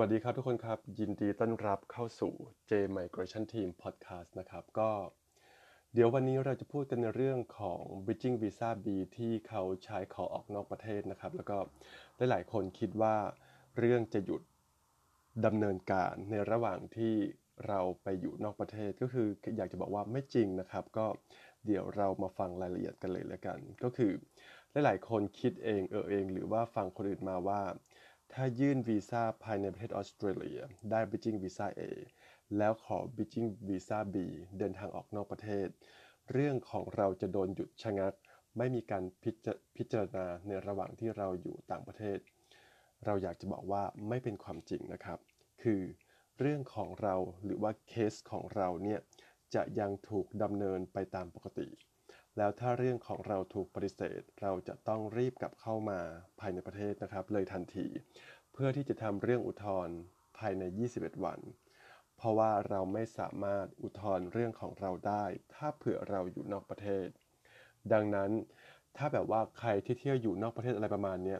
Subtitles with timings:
[0.00, 2.32] วัสดีครับทุกคนครับยินดีต้อนรับเข้าสู่
[2.70, 4.90] J Migration Team Podcast นะครับก็
[5.94, 8.86] เดี๋ยววันนี้เราจะพูดกันในเรื่องของ Bridging Visa B
[9.16, 11.56] ที่เขาใช้ขอออกนอกประเทศนะครับ แล้วก็
[12.30, 13.16] หลายๆคนคิดว่า
[13.78, 14.42] เรื่องจะหยุด
[15.46, 17.14] ดำเนินการในระหว่างที่
[17.68, 21.06] เราไปอยู่นอกประเทศก็คืออยากจะบอกว่าไม่จริงนะครับ ก็
[21.66, 24.12] เดี๋ยวเรามาฟังรายละเอียดกันเลยแล้วกัน ก็คือ
[24.84, 27.60] หลายๆคนคิดเองเออเอง หรือว่าฟังคนอื่นมาว่า
[28.32, 30.60] ถ้ายื่นวีซ่าภายในประเทศออสเตรเลีย
[30.90, 31.66] ได้ Bridging Visa
[32.58, 34.16] แล้วขอ Bridging Visa B
[34.58, 35.68] เดินทางออกนอกประเทศ
[36.32, 38.14] เรื่องของเราจะโดนหยุดชะงัก
[38.58, 39.04] ไม่มีการ
[39.76, 42.18] พิจารณาในระหว่างที่เราอยู่ต่างประเทศ
[43.04, 45.18] เราอยากจะบอกว่าไม่เป็นความจริงนะครับ
[45.62, 45.80] คือ
[46.40, 47.14] เรื่องของเรา
[47.44, 49.00] หรือว่าเคสของเราเนี่ย
[49.54, 51.68] จะยังถูกดำเนินไปตามปกติ
[52.36, 56.00] แล้วถ้าเรื่องของเราถูกปฏิเสธ เราจะต้องรีบกลับเข้ามา
[56.40, 57.86] ภายในประเทศนะครับ เลยทันที
[58.52, 59.96] เพื่อที่จะทำเรื่องอุทธรณ์
[60.38, 60.62] ภายใน
[60.94, 61.40] 21 วัน
[62.16, 65.24] เพราะว่าเราไม่สามารถอุทธรณ์เรื่องของเราได้
[65.54, 67.08] ถ้าเผื่อเราอยู่นอกประเทศ
[67.92, 68.30] ดังนั้น
[68.96, 71.36] ถ้าแบบว่าใครที่เที่ยวอยู่นอกประเทศอะไรประมาณนี้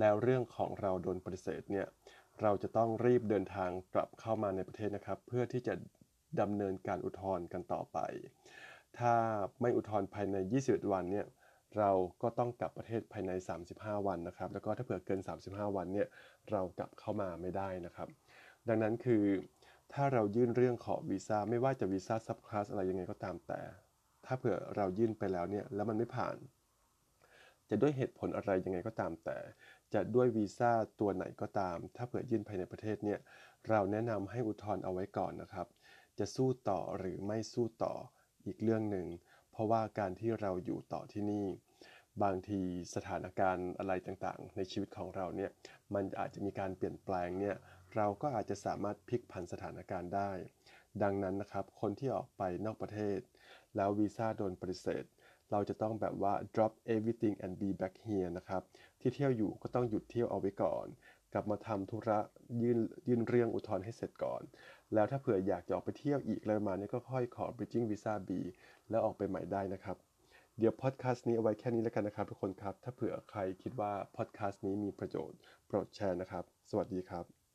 [0.00, 1.86] แล้วเรื่องของเราโดนปฏิเสธเนี่ย
[2.42, 5.74] เราจะต้องรีบเดินทางกลับเข้ามาในประเทศนะครับ เพื่อที่จะ
[6.40, 7.98] ดำเนินการอุทธรณ์กันต่อไป
[8.98, 9.14] ถ้า
[9.60, 11.26] ไม่อุทธรณ์ภายใน 21 วันเนี่ย
[11.78, 11.90] เรา
[12.22, 13.32] ก็ต้องกลับประเทศภายใน
[13.68, 16.08] 35 วันนะครับ แล้วก็ถ้าเผื่อเกิน 35 วันเนี่ย
[16.50, 18.08] เรากลับเข้ามาไม่ได้นะครับ
[18.68, 19.24] ดังนั้นคือ
[19.92, 23.60] ถ้าเรายื่นเรื่องขอวีซ่าไม่ว่าจะวีซ่าซับคลาสอะไรยังไงก็ตามแต่
[24.26, 26.36] ถ้าเผื่อเรายื่นไปแล้วเนี่ยแล้วมันไม่ผ่าน
[27.70, 29.38] จะด้วยเหตุผลอะไรยังไงก็ตามแต่
[29.94, 33.20] จะด้วยวีซ่าตัวไหนก็ตาม ถ้าเผื่อยื่นภายในประเทศเนี่ย
[33.68, 35.66] เราแนะนำให้อุทธรณ์เอาไว้ก่อนนะครับ
[36.18, 37.94] จะสู้ต่อหรือไม่สู้ต่อ
[38.46, 39.06] อีกเรื่องหนึ่ง
[39.52, 41.46] เพราะว่าการที่เราอยู่ต่อที่นี่
[42.22, 42.60] บางที
[42.94, 45.50] สถานการณ์อะไรต่างๆ ในชีวิตของเราเนี่ย
[45.94, 47.56] มันอาจจะมีการเปลี่ยนแปลงเนี่ย
[47.96, 50.30] เราก็อาจจะสามารถพลิกผันสถานการณ์ได้
[51.02, 53.20] ดังนั้นนะครับคนที่ออกไปนอกประเทศ
[53.76, 55.04] แล้ววีซ่าโดนปฏิเสธ
[55.50, 58.62] เราจะต้องแบบว่า drop everything and be back here นะครับ
[59.00, 60.86] ที่เที่ยวอยู่ก็ต้องหยุดเที่ยวเอาไว้ก่อน
[61.36, 62.18] กลับมาทำธุระ
[62.62, 64.42] ยื่นยื่นเรื่องอุทธรณ์ให้เสร็จก่อน
[64.94, 68.30] แล้วถ้าเผื่ออยากจะออกไปเที่ยวอีกอะไรประมาเนี้ก็ค่อยขอ bridging visa B
[68.90, 69.96] แล้วออกไปใหม่ได้นะครับ
[70.58, 77.45] เดี๋ยวพอดแคสต์นี้เอาไว้แค่นี้แล้วกันนะครับทุกคนครับ ถ้าเผื่อใครคิดว่าพอดแคสต์นี้มีประโยชน์โปรดแชร์นะครับ สวัสดีครับ